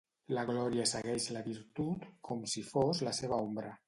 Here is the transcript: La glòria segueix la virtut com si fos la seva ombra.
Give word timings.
La 0.35 0.43
glòria 0.45 0.85
segueix 0.91 1.27
la 1.35 1.43
virtut 1.49 2.07
com 2.29 2.41
si 2.55 2.65
fos 2.71 3.03
la 3.09 3.15
seva 3.19 3.39
ombra. 3.49 3.75